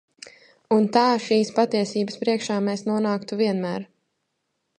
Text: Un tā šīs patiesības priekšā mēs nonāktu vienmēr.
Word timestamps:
Un 0.77 0.87
tā 0.95 1.03
šīs 1.27 1.51
patiesības 1.59 2.17
priekšā 2.25 2.59
mēs 2.71 2.85
nonāktu 2.89 3.39
vienmēr. 3.45 3.87